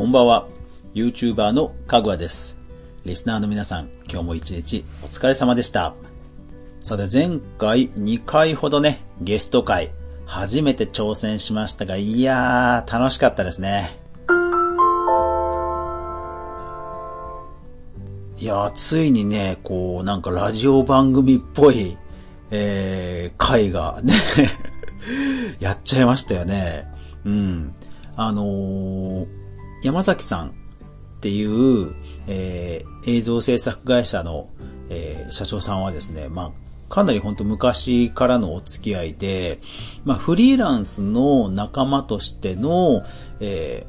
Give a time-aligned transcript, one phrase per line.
[0.00, 0.48] こんばんは。
[0.94, 2.56] YouTuber のかぐわです。
[3.04, 5.92] リスナーの皆さん、今日も一日お疲れ様でした。
[6.80, 9.90] さて前回2回ほどね、ゲスト会、
[10.24, 14.00] 初めて挑戦しましたが、いやー、楽しかったですね。
[18.38, 21.98] いやー、ついにね、こう、なんかラジオ番組っぽい、
[22.50, 24.14] えー、回がね、
[25.60, 26.90] やっちゃいましたよね。
[27.26, 27.74] うん。
[28.16, 29.39] あのー、
[29.82, 30.52] 山崎さんっ
[31.20, 31.94] ていう、
[32.26, 34.50] えー、映像制作会社の、
[34.88, 39.60] えー、社長さんはですね、まあ、かなり本当昔からのお付き合いで、
[40.04, 43.04] まあ、フリーランスの仲間としての、
[43.40, 43.86] え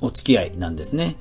[0.00, 1.16] ー、お付き合いなんですね。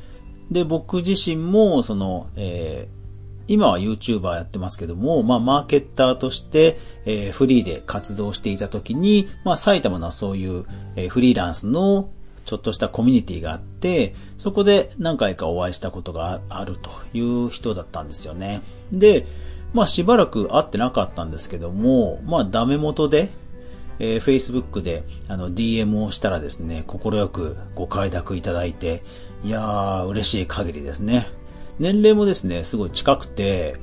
[0.52, 3.00] で、僕自身も、その、えー、
[3.48, 10.66] 今は YouTuber やってますけども、まあ、マーケッターとして、えー、フリーで活動していた時に、まあ、埼玉のそういう、
[10.96, 12.10] えー、フリーランスの
[12.50, 18.64] ちょっとしたコミュニティがあって、そこで何回かお会いしたことがあるという人だったんですよね。
[18.92, 19.28] で、
[19.72, 23.30] まあしばらく会ってなかったんですけども、まあダメ元で、
[24.00, 29.04] えー、Facebook であの DM をしたらですね、心よくご快諾いただいて、
[29.44, 31.28] いやー、嬉しい限りですね。
[31.78, 33.76] 年齢もですね、すごい近くて、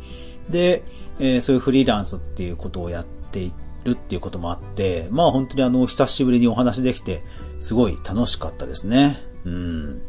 [0.50, 0.82] で、
[1.20, 3.52] えー、そういうフリーランスっていうことをやってい
[3.84, 7.22] るっていうこともあって、まあ本当にあの、久しぶりにお話できて、
[7.60, 9.22] すごい楽しかったですね。
[9.44, 10.02] うん。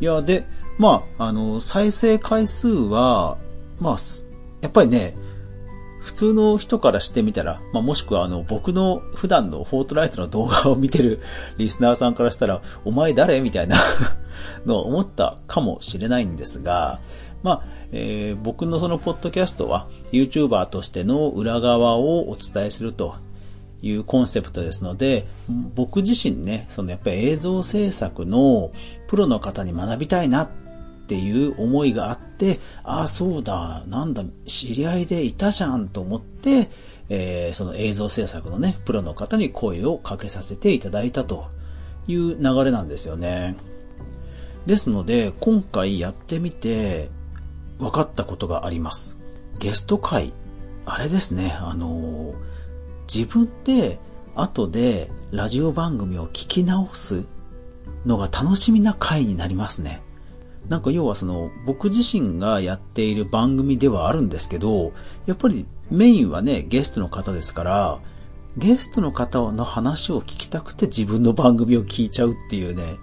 [0.00, 0.46] いや、で、
[0.78, 3.38] まあ、あの、再生回数は、
[3.80, 3.96] まあ、
[4.60, 5.14] やっぱりね、
[6.00, 11.20] 普通の人からしてみたら、まあ、もしくはあの、僕の普段のフォートライトの動画を見てる
[11.58, 13.76] リスナーさんからしたら、お前誰みたいな
[14.64, 17.00] のを思ったかもしれないんですが、
[17.42, 23.16] まあ、えー、僕のそのポッドキャストは YouTuber としての裏側をお伝えすると
[23.82, 25.26] いうコンセプトですので、
[25.74, 28.72] 僕自身ね、そのやっぱり映像制作の
[29.06, 30.48] プロの方に学びたいなっ
[31.06, 36.70] ていう思いがあって、ああ、そうだ、なんだ、知り合いでいたじゃんと思って、
[37.08, 41.48] えー、その映像制作のね、プロの方に声をかけさせていただいたと
[42.06, 43.56] いう流れなんですよね。
[44.66, 47.10] ですので、今回やってみて
[47.78, 49.16] 分かったことがあります。
[49.58, 50.32] ゲスト会、
[50.84, 52.49] あれですね、あのー
[53.12, 53.98] 自分で
[54.36, 57.24] 後でラジオ番組を聞き直す
[58.06, 60.00] のが楽しみな回になりますね。
[60.68, 64.92] なんか要はその僕自身がやっている番組ではあるんですけど、
[65.26, 67.98] やっぱりメインはね、ゲストの方ですから、
[68.56, 72.96] ゲストの方の話を聞きたくて自分の番組を聞いちゃうっていうね、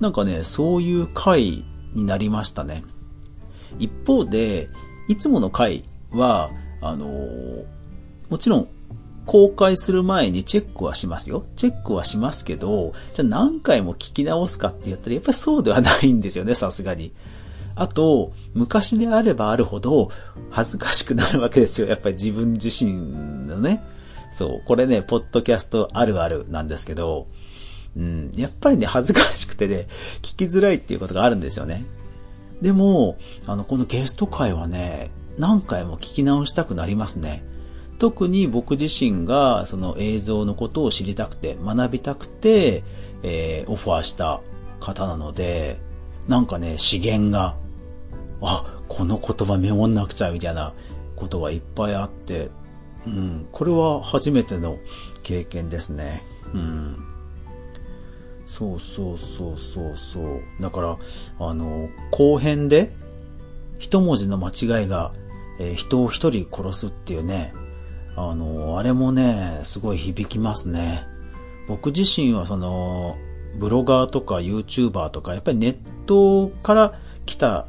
[0.00, 1.64] なんかね、そういう回
[1.94, 2.82] になりましたね。
[3.78, 4.68] 一方で、
[5.06, 6.50] いつもの回は、
[6.80, 7.06] あの、
[8.28, 8.68] もちろん
[9.26, 11.44] 公開する前にチェックはしますよ。
[11.56, 17.12] チェックはしますけど、じゃあ何回も聞き直すかって言ったらやっぱりそうではないんですよね、さすがに。
[17.76, 20.10] あと、昔であればあるほど
[20.50, 21.88] 恥ずかしくなるわけですよ。
[21.88, 23.82] やっぱり自分自身のね。
[24.32, 27.26] そう、これね、ポッドキャストあるあるなんですけど、
[27.96, 29.86] うん、やっぱりね、恥ずかしくてね、
[30.22, 31.84] 聞きづらいっていうことがあるんですよね。
[32.60, 37.44] でも、あの、このゲスト会はね、何回も聞き直したくなりますね。
[37.98, 42.82] 特に僕自身がその映像のことを知りたくて、学びたくて、
[43.22, 44.40] えー、オファーした
[44.80, 45.78] 方なので、
[46.28, 47.56] なんかね、資源が、
[48.42, 50.72] あ、この言葉メモんなくちゃみたいな
[51.16, 52.50] ことがいっぱいあって、
[53.06, 54.78] うん、これは初めての
[55.22, 56.22] 経験ですね。
[56.52, 56.96] うん。
[58.46, 60.42] そうそうそうそうそう。
[60.60, 60.98] だから、
[61.38, 62.94] あの、後編で、
[63.78, 65.12] 一文字の間違いが、
[65.58, 67.52] えー、人を一人殺すっていうね、
[68.16, 71.06] あの、あれもね、すごい響きますね。
[71.66, 73.16] 僕自身はその、
[73.58, 75.76] ブロガーとか YouTuber とか、やっぱりネッ
[76.06, 77.66] トから来た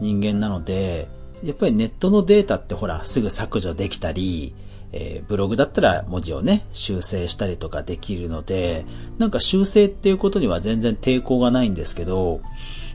[0.00, 1.08] 人間なので、
[1.44, 4.54] やっぱりネットのデータってほら、すぐ削除できたり、
[4.92, 8.84] えー、ブログだったら文字をね、修正したりとかできるので、
[9.18, 12.40] なんか修正っていうことには全然抵抗がないんですけど、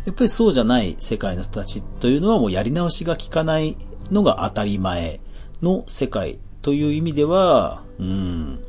[0.05, 3.75] やっぱりそうじゃない世界の人たちというのはもうやり直しが効かない
[4.11, 5.19] のが当たり前
[5.61, 8.59] の世界という意味では、うん、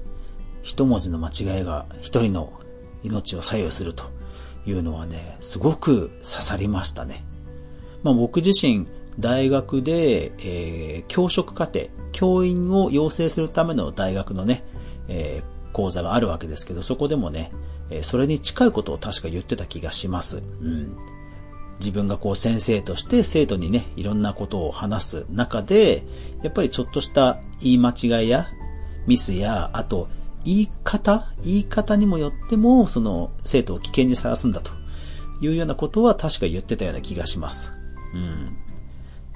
[0.63, 2.53] 一文字の間違いが一人の
[3.03, 4.05] 命を左右すると
[4.67, 7.25] いうのはね、すごく刺さりましたね。
[8.05, 8.87] まあ僕自身、
[9.19, 14.63] 大学で、えー、教職課程、教員を養成するための大学のね、
[15.09, 17.51] えー、講座があるわけですけど、そこでもね、
[17.91, 20.37] えー、それに近いことを確か言ってた気がします。
[20.37, 20.97] うん。
[21.79, 26.05] 自分がこう先生として生徒にね、いろんなことを話す中で、
[26.43, 28.49] やっぱりちょっとした言い間違いや
[29.07, 30.09] ミスや、あと
[30.45, 34.73] 言い方言い方にもよっても、その生徒を危険にさらすんだと
[35.41, 37.73] いうようなことは確か言ってたような気がします。
[38.15, 38.57] うん。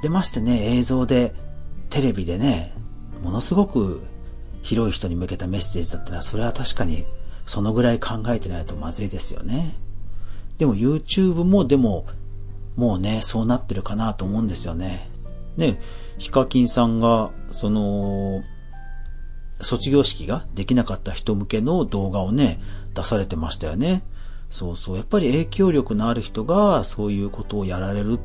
[0.03, 1.35] でましてね、映像で、
[1.91, 2.75] テレビでね、
[3.23, 4.03] ものすごく
[4.63, 7.05] 広い人に向けたメッセージだったら、それは確かに
[7.47, 9.75] そのぐらい考えてないとまずいですよね。
[10.59, 12.07] でも YouTube もでも、
[12.77, 15.11] もうね、そうなってるかなと思うんですよね。
[15.57, 15.81] ね、
[16.19, 18.43] ヒカキンさんが、その、
[19.61, 22.61] 卒業式ができなかった人向けの動画をね、
[22.95, 24.03] 出されてましたよね。
[24.51, 24.97] そうそう。
[24.97, 28.19] やっぱり影響力のある人がそういうことをやられるっ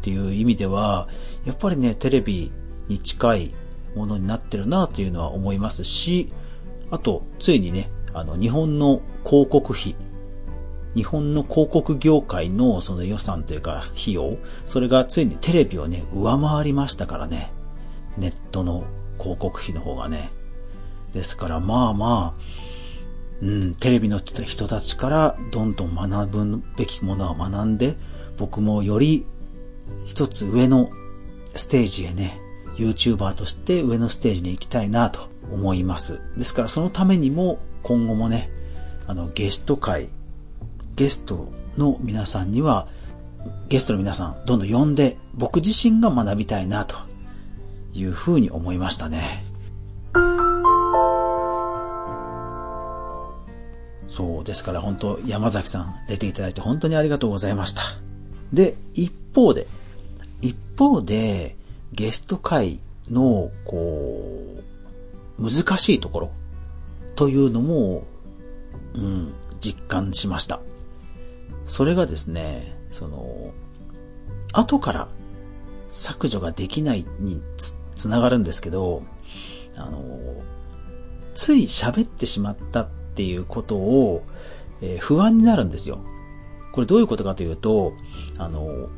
[0.00, 1.08] ていう意味では、
[1.44, 2.50] やっぱりね、テレビ
[2.88, 3.54] に近い
[3.94, 6.32] ものになってるなというのは思いますし、
[6.90, 9.94] あと、ついにね、あの、日本の広告費、
[10.98, 14.36] 日本の広告業界のその予算というか費用、
[14.66, 17.52] それがついにテレビをね、上回りましたからね。
[18.16, 18.82] ネットの
[19.16, 20.30] 広告費の方がね。
[21.14, 22.42] ですからまあまあ、
[23.42, 27.96] うん、テレビの人たちからどんどん学ぶべきものは学んで、
[28.36, 29.24] 僕もより
[30.06, 30.90] 一つ上の
[31.54, 32.40] ステージへね、
[32.74, 36.20] YouTuber として上のステージに行きたいなと思います。
[36.36, 38.50] ですからそのためにも今後もね、
[39.06, 40.08] あのゲスト会、
[40.98, 41.46] ゲスト
[41.76, 42.88] の皆さんには、
[43.68, 46.96] ゲストの皆さんどんどん呼んで僕自身が学びたいなと
[47.94, 49.44] いうふうに思いましたね。
[54.08, 57.82] そう、ですから本当山崎さん出ていただいて本当にありがとうございました。
[58.52, 59.68] で、一方で、
[60.42, 61.54] 一方で、
[61.92, 64.56] ゲスト会の、こ
[65.38, 66.30] う、難しいところ
[67.14, 68.02] というのも、
[68.94, 70.58] うん、実感しました。
[71.68, 73.52] それがですね、その、
[74.52, 75.08] 後から
[75.90, 79.02] 削除ができないにつつながるんですけど、
[79.76, 80.02] あの、
[81.34, 84.24] つい喋ってしまったっていうことを、
[84.80, 86.00] えー、不安になるんですよ。
[86.72, 87.92] これどういうことかというと、
[88.38, 88.88] あの、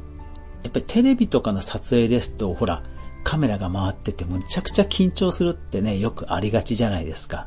[0.63, 2.83] やっぱりテレビとかの撮影ですと、ほら、
[3.25, 7.47] カメラが回っててむちゃくちゃ緊張するってね、よくありがちじゃないですか。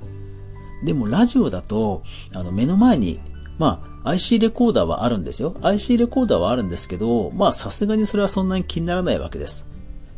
[0.84, 2.04] でもラジオだと、
[2.34, 3.20] あの、目の前に、
[3.58, 5.56] まあ、IC レコーダーはあるんですよ。
[5.62, 9.66] IC レコーダーはあるんですけど、まあ、さすがにそれはそんなに気にならないわけです。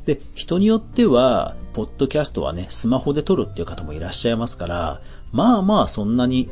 [0.05, 5.01] で、人によっては、ポッドキャストはね、スマホで撮るっていう方もいらっしゃいますから、
[5.31, 6.49] まあまあ、そんなに、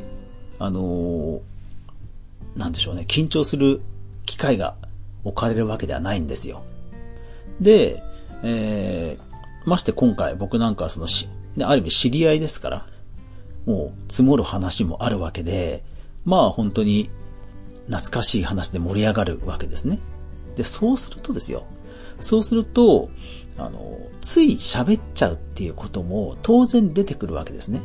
[0.58, 1.40] あのー、
[2.56, 3.80] なんでしょうね、緊張する
[4.26, 4.76] 機会が
[5.24, 6.62] 置かれるわけではないんですよ。
[7.60, 8.02] で、
[8.42, 11.28] えー、まして今回僕なんかそのし、
[11.60, 12.86] ある意味知り合いですから、
[13.66, 15.82] もう積もる話もあるわけで、
[16.24, 17.10] まあ本当に
[17.86, 19.98] 懐かしい話で盛り上がるわけですね。
[20.56, 21.64] で、そうするとですよ。
[22.20, 23.10] そうすると、
[23.56, 27.82] あの、つい喋っちゃうっていうことも当然出てくるわけですね。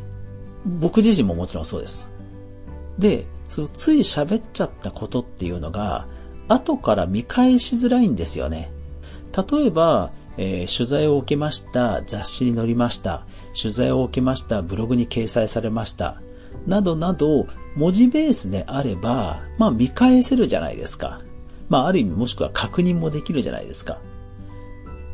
[0.64, 2.08] 僕自身ももちろんそうです。
[2.98, 6.06] で、そのつい喋っちゃったことっていうのが、
[6.48, 8.70] 後から見返しづらいんですよね。
[9.50, 13.26] 例えば、えー、取材を受けました、雑誌に載りました、
[13.60, 16.20] 取材を受けました、ブログに掲載されました、
[16.66, 21.20] などなど、文字ベースであれば、まあ見返せるじゃないですか。
[21.68, 23.98] まあある意味もしくは確認もできるじゃないですか。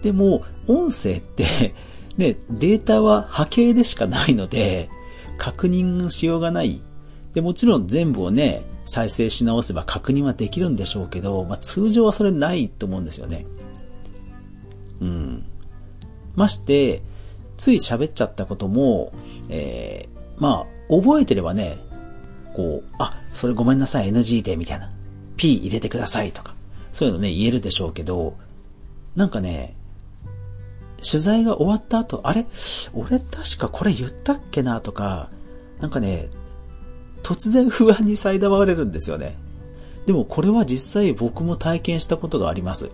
[0.03, 1.75] でも、音声って
[2.17, 4.89] ね、データは波形でしかないので、
[5.39, 6.81] 確認しようがない
[7.37, 13.45] で、もちろん全部をね、再生し直せば確認はできるんでしょうけど、まあ、通常はそれないと思うんですよね。
[15.03, 15.45] うん。
[16.35, 17.03] まして、
[17.59, 19.13] つい喋っちゃったことも、
[19.51, 21.79] えー、まあ、覚えてればね、
[22.55, 24.91] こう、あ、それごめんなさい、NG で、みたいな。
[25.37, 26.55] P 入れてくださいとか、
[26.93, 28.37] そういうのね、言えるでしょうけど、
[29.15, 29.77] なんかね、
[31.07, 32.47] 取材が終わった後、あれ？
[32.95, 35.29] 俺確かこれ言ったっけなとか、
[35.81, 36.29] なんかね、
[37.23, 39.37] 突然不安に苛まれるんですよね。
[40.07, 42.91] でもこれは実際僕も体験したことがあります。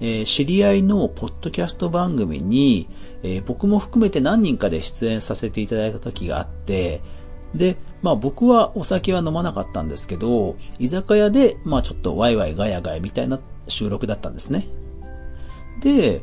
[0.00, 2.88] えー、知り合いのポッドキャスト番組に、
[3.22, 7.02] えー、僕も含めて何人かで出演させていただいた時があって、
[7.54, 14.66] で、まあ僕はお酒は飲まなかったんですけど、居酒屋で、まあちょっとワイワイガヤガヤみたいな収録だったんですね。
[15.80, 16.22] で、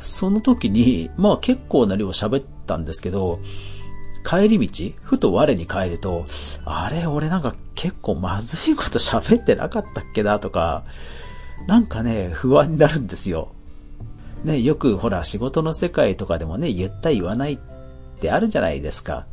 [0.00, 3.38] その時に、まあ結構な量喋ったんですけど、
[4.24, 6.26] 帰り道、ふと我に帰ると、
[6.64, 10.84] あれ、俺なんか結構まずいこと喋ってなかったっけなとか、
[11.66, 13.52] なんかね、不安になるんですよ。
[14.44, 17.58] ね、よくほら仕事の世界とかでもね、言った言わないっ
[18.20, 19.26] てあるじゃないですか。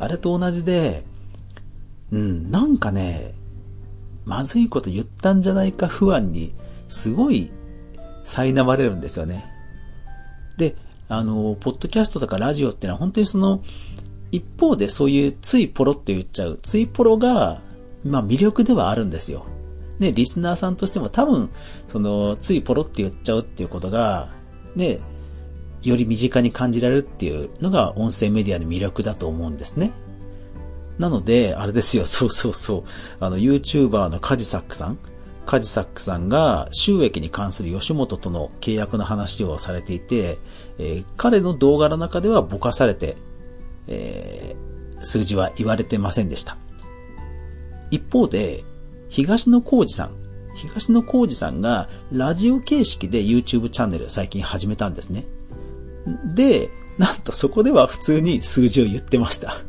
[0.00, 1.04] あれと同じで、
[2.10, 3.34] うん、なんかね、
[4.24, 6.54] まずいこと言ったんじゃないか不安に、
[6.88, 7.50] すごい、
[8.24, 9.44] 苛まれるんですよね。
[10.56, 10.74] で、
[11.08, 13.62] あの、ポッドキャストとかラジオってのは本当にその、
[14.32, 17.60] 一方でそういうついポロって言っちゃう、ついポロが、
[18.04, 19.44] まあ魅力ではあるんですよ。
[19.98, 21.50] ね、リスナーさんとしても多分、
[21.88, 24.30] その、ついポロって言っちゃうっていうことが、
[24.74, 25.00] ね、
[25.82, 29.92] より身近に感じられるっていうのが音声メディアの魅力だと思うんですね。
[30.98, 32.82] なので、あれですよ、 そうそうそう、
[33.20, 34.98] あの、YouTuber のカジサックさん、
[35.46, 40.38] カジサックさんが収益に関する吉本との契約の話をされていて、
[40.78, 43.16] えー、彼の動画の中ではぼかされて、
[43.88, 46.58] えー、数字は言われてませんでした。
[47.90, 48.62] 一方で、
[49.08, 50.10] 東野幸治さん、
[50.54, 55.24] 東野幸治さんがラジオ形式で YouTube チャンネル最近始めたんですね。
[56.34, 59.62] で、なんとそこでは普通に数字を言ってました。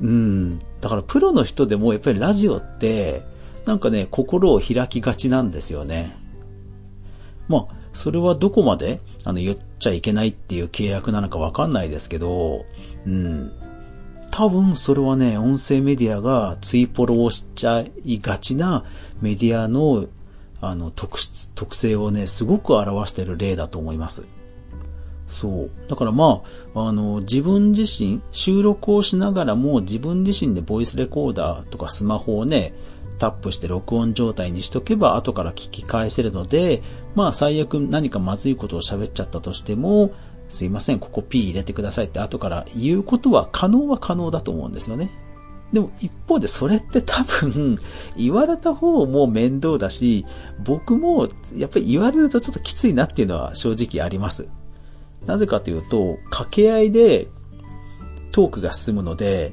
[0.00, 0.58] うん。
[0.80, 3.22] だからプロの人でもやっぱりラジオって、
[3.66, 6.16] なんかね、心を開きがちなんですよね。
[7.48, 12.64] まあ、それはどこまで、あの、言っちゃいけないっていう契約なのかわかんないですけど、
[13.06, 13.52] うん。
[14.30, 18.84] 多分それはね、音声メディアがツイポロをしちゃいがちな
[19.20, 20.06] メディアの、
[20.60, 24.24] あの、特質、特性をね、すごく表している例だと思います。
[25.28, 25.70] そう。
[25.88, 26.42] だからま
[26.74, 32.74] あ、あの、自分自身、収録をしながらも自分自身でボイスレコーダーとかスマホをね、
[33.18, 36.82] タップして録音状態にしとけば後から聞き返せるので、
[37.14, 40.12] まあ最悪何かまずいことを喋っちゃったとしても、
[40.48, 45.10] すいません、ここ P 入れてくださいって後から言うことは可能は可能だと思うんですよね。
[45.72, 47.76] でも一方でそれって多分
[48.16, 50.24] 言われた方も面倒だし、
[50.64, 54.48] 僕もやっぱり言われるとちょっときついなっていうのは正直あります。
[55.26, 57.28] なぜかというと、掛け合いで
[58.32, 59.52] トークが進むので、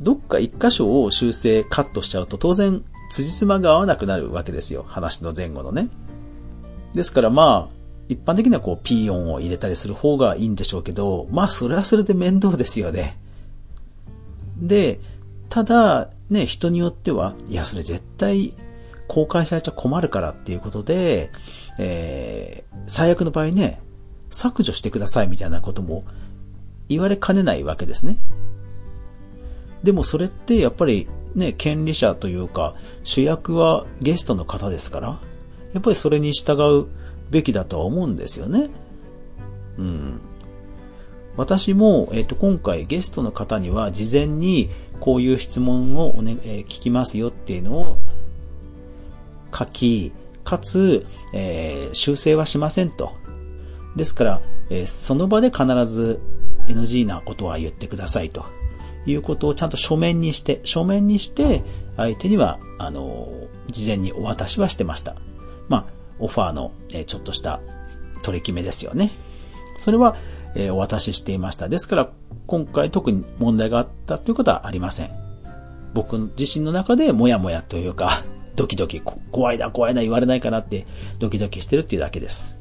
[0.00, 4.84] どっか一箇所を修正カットしちゃうと当然辻褄が合わなくなるわけですよ。
[4.86, 5.88] 話の前後のね。
[6.94, 7.74] ですからまあ、
[8.08, 13.18] 一般的にはこう、ピー音を入れたりする方がいいんでしょうけど、まあ、それはそれで面倒ですよね。
[14.58, 15.00] で、
[15.48, 18.54] ただ、ね、人によっては、いや、それ絶対
[19.08, 21.30] 公開されちゃ困るからっていうことで、
[21.78, 23.80] えー、最悪の場合ね、
[24.34, 26.04] 削除してくださいみたいなことも
[26.88, 28.18] 言われかねないわけですね。
[29.82, 35.20] でもそれってやっぱりね、権利者というか、主役はゲストの方ですから、
[35.72, 36.86] やっぱりそれに従う
[37.30, 38.68] べきだとは思うんですよね。
[39.78, 40.20] うん。
[41.36, 47.98] 私も、えっ、と、今回ゲストの方には事前にこういう質問をおね、えー、聞きますよっていうのを
[49.52, 50.12] 書き、
[50.44, 53.12] かつ、えー、修正はしませんと。
[53.96, 56.20] ですから、えー、その場で必ず
[56.68, 58.46] NG なことは言ってくださいと
[59.06, 61.62] いうことをちゃんと書面にして、書面にして
[61.96, 63.28] 相手には、あの
[63.70, 65.16] 事前にお渡しはしてました。
[65.68, 65.86] まあ、
[66.18, 67.60] オファーの、えちょっとした
[68.22, 69.10] 取り決めですよね。
[69.78, 70.16] それは、
[70.56, 71.68] えお渡ししていました。
[71.68, 72.10] ですから、
[72.46, 75.10] 今回特に問題があったということはありません。
[75.94, 78.24] 僕自身の中でもやもやというか、
[78.56, 80.86] ドキドキ、怖いな、怖いな、言われないかなって、
[81.18, 82.58] ドキドキしてるっていうだけです。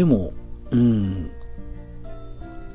[0.00, 0.32] でも、
[0.70, 1.30] うん、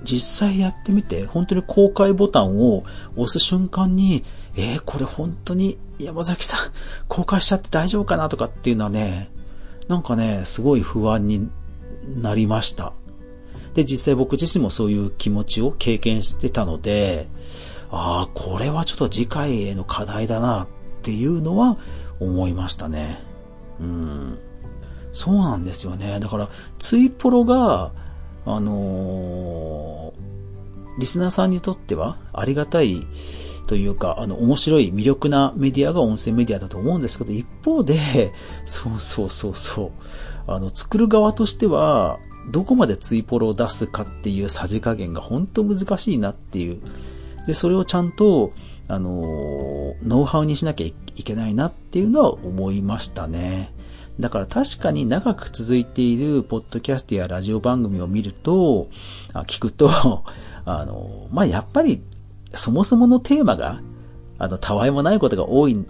[0.04, 2.84] 実際やってみて、本当に公開ボタンを
[3.16, 4.24] 押す瞬間に、
[4.56, 6.72] えー、これ本当に山崎さん
[7.08, 9.32] 公開しちゃって大丈夫かなとかっていうのはね、
[9.88, 11.50] なんかね、すごい不安に
[12.16, 12.94] なりました。
[13.74, 17.28] で、実際僕自身もそういう気持ちを経験してたので、
[17.90, 20.68] ああ、これはちょっと次回への課題だなっ
[21.02, 21.80] ていうのは
[22.20, 23.20] 思いましたね。
[23.80, 24.38] うん。
[25.16, 26.20] そうなんですよね。
[26.20, 27.94] だから、ツイプロが、
[28.46, 33.08] あのー、リスナーさんにとってはありがたい
[33.66, 38.34] というか、あの、面白い、魅力なメディアが音声メディアだと思うんですけど、一方で、
[38.66, 39.92] そうそうそうそう、
[40.52, 42.20] あの、作る側としては、
[42.52, 46.82] どこまでツイポロを出すかっていうさじ加減が本当難しいなっていう。
[47.48, 48.52] で、それをちゃんと、
[48.90, 53.74] あの、ノウハウにしなきゃいけないなっていうのは思いましたね。
[54.20, 58.88] だから確かに長く続いているポッドキャストやラジオ番組を見ると、
[59.46, 60.24] 聞くと、
[60.66, 62.02] あの、まあ、やっぱり、
[62.52, 63.82] そもそものテーマが、
[64.38, 65.86] あの、たわいもないことが多い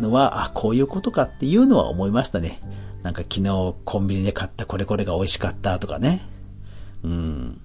[0.00, 2.60] のは、あ、こういうことかっていうのは思いましたね。
[3.02, 6.22] なんか昨日コンビニで買ったこれこれが美味しかったとかね。
[7.04, 7.60] うん。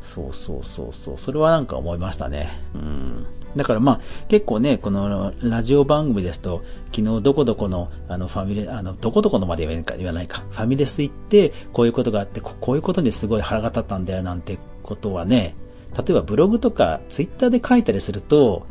[0.00, 1.18] そうそうそうそう。
[1.18, 2.52] それはなんか思いましたね。
[2.74, 3.26] うん。
[3.56, 6.62] だからまあ結構ね、このラジオ番組ですと、
[6.94, 15.54] 昨日どこどこのあのファミレ、あの、どこどこのまで言わないか、ファミレス行って、こういうことがあって、こういうことにすごい腹が立ったんだよなんてことはね、
[15.96, 18.66] 例えばブログとかツイッターで書いたりすると、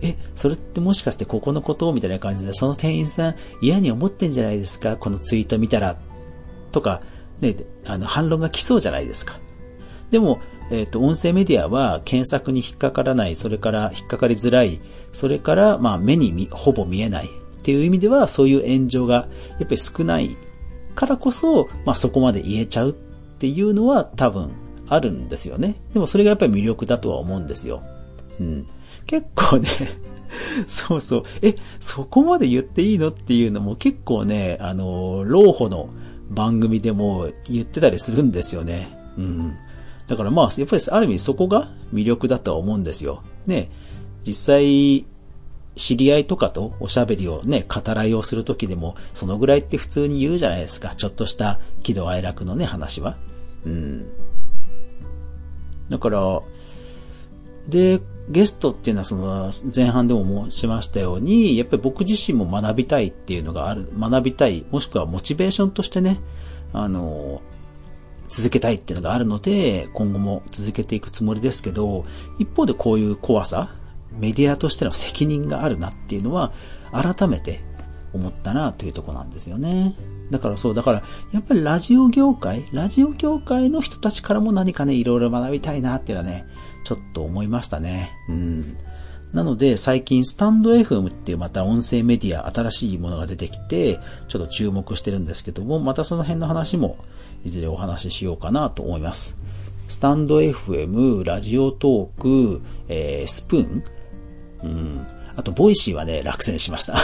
[0.00, 5.98] え、それってもしかしてここのことみたいな感じで、その店員さん嫌に思ってんじゃないですかこのツイート見たら。
[6.70, 7.02] とか、
[7.40, 9.40] ね、あの、反論が来そうじゃないですか。
[10.10, 14.80] でも、えっ、ー、と、音声メディアは検索に引っかからない、それから引っかかりづらい、
[15.12, 20.36] それから、まあ、目にほぼ見えないっていう意味では、そういう炎上がやっぱり少ない
[20.94, 24.50] からこそ、まあ、そこまで言えちゃうっていうのは多分
[24.88, 25.76] あるんですよね。
[25.92, 27.82] でもそれがやっぱり魅力だとは思うんですよ。
[28.40, 28.66] うん。
[29.06, 29.68] 結構ね
[30.66, 31.22] そうそう。
[31.42, 35.88] え、そこまで言っていいのっていうのも結構ね、あの、老婆の
[36.30, 38.88] 番組でも言ってたりするんですよね。
[39.16, 39.56] うん。
[40.08, 43.22] だからまあ、やっぱりある意味そこが魅力だとは思うんですよ。
[43.46, 43.70] ね、
[44.24, 45.04] 実際、
[45.76, 50.94] 知り合いとかとおしゃべりをね、語らいをするときでも、そのぐらいって普通に言うじゃないですか。
[50.96, 53.16] ちょっとした喜怒哀楽のね、話は。
[53.64, 54.06] うん。
[55.90, 56.40] だから、
[57.68, 58.00] で、
[58.30, 66.18] ゲストっていうのはその前半でも申しましたように、やっぱり僕自身も学びたいっていうのがある、学びたい、もしくはモチベーションとしてね、
[66.72, 67.40] あの、
[68.28, 72.04] 続けたいっていうのがあるので、今後も続けていくつもりですけど、
[72.38, 73.74] 一方でこういう怖さ、
[74.12, 76.52] メディアとしての責任があるなっていうのは、
[76.92, 77.60] 改めて
[78.12, 79.94] 思ったなというとこなんですよね。
[80.30, 86.46] だからそう、だから、やっぱりラジオ業界、ラジオ業界の人たちからも何かね、いろいろ学びたいなっていうのはね、
[86.84, 88.12] ちょっと思いましたね。
[88.28, 88.76] うん。
[89.32, 96.96] なので、最近、スタンド FM っていうまた音声メディア、新しいものが出てきて、ちょっと注目してるんですけども、またその辺の話も、
[97.44, 99.36] いずれお話ししようかなと思います。
[99.88, 103.84] スタンド FM、ラジオトーク、えー、スプーン、
[104.62, 105.06] うん。
[105.36, 106.96] あと、 Voicy はね、落選しました。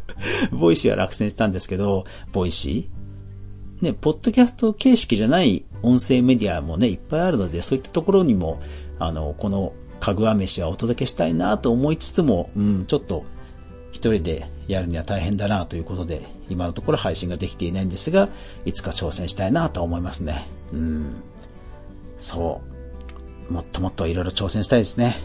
[0.52, 8.60] Voicy は落選したんですけど、 Voicy ね、ポッドキャスト形式じゃない音声メディアもね、いっぱいあるので、そういったところにも、
[9.00, 9.72] あの、この
[10.02, 13.24] かぐわ飯はお届けしたいなと思いつつも、うん、ちょっと
[13.92, 18.28] 一人でやるには大変だなということで、今のところ配信ができていないんですが、
[18.64, 20.48] いつか挑戦したいなと思いますね。
[20.72, 21.22] うん。
[22.18, 22.60] そ
[23.48, 23.52] う。
[23.52, 25.16] もっともっといろいろ挑戦したいですね。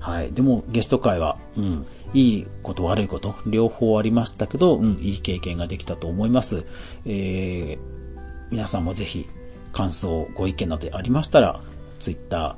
[0.00, 0.32] はい。
[0.32, 6.64] でもゲスト会は、うん、いいこと悪いこと、両方ありましたけど、うん、いい経験ができたと思います。
[7.04, 7.78] えー、
[8.50, 9.26] 皆さんもぜひ
[9.74, 11.60] 感想、ご意見などありましたら、
[11.98, 12.56] Twitter、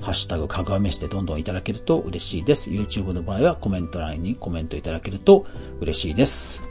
[0.00, 2.70] ハッシュタグかぐわ飯でどんどんいただけると嬉しいです。
[2.70, 5.46] YouTube の場合はコメント欄にコメントいただけると
[5.80, 6.62] 嬉しいです。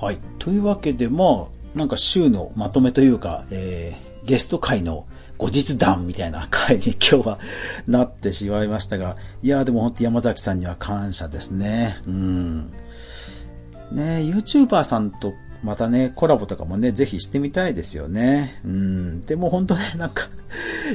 [0.00, 0.18] はい。
[0.38, 5.06] というわけで、まあ、なんか週のまとめというか、えー、ゲスト会の
[5.38, 7.38] 後日談みたいな回に今日は
[7.86, 11.96] なってしまいましたが、いやーでも本当山崎さんには感謝ですね。
[12.06, 12.70] うん。
[13.92, 18.60] ね YouTuber さんとまたね、コラボとかもね、ぜひしてみたいですよね。
[18.66, 19.20] うん。
[19.22, 20.28] でも本当ね、 なんか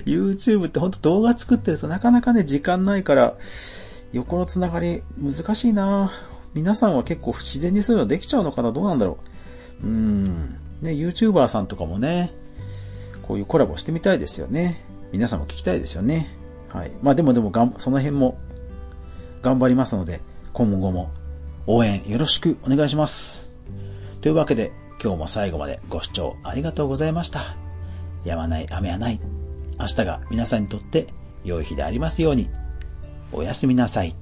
[0.05, 3.33] YouTube って本当動画作ってるとなかなかね、時間ないから、
[4.13, 6.11] 横のつながり難しいな
[6.53, 8.71] 皆さんは結構自然にそういうのできちゃうのかな？
[8.71, 9.17] どうなんだろ
[9.83, 9.87] う？
[9.87, 10.55] うん。
[10.83, 12.31] ね、YouTuber さんとかもね、
[13.23, 14.85] こういうコラボしてみたいですよね。
[15.11, 16.29] 皆さんも聞きたいですよね。
[16.71, 16.91] はい。
[17.01, 18.37] まあでもでもがん、その辺も
[19.41, 20.21] 頑張りますので、
[20.53, 21.09] 今後も
[21.65, 23.48] 応援よろしくお願いします。
[24.21, 27.55] というわけで、今日も最後までご視聴ありがとうございました。
[28.25, 29.19] やまない雨はない。
[29.79, 31.07] 明日が皆さんにとって
[31.45, 32.49] 良い日でありますように。
[33.31, 34.15] おやすみなさい。